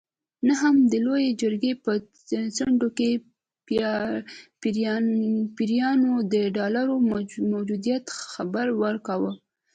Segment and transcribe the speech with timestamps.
[0.47, 1.91] نه هم د لویې جرګې په
[2.57, 3.09] څنډه کې
[5.57, 6.95] پیریانو د ډالرو
[7.53, 9.31] موجودیت خبر ورکاوه.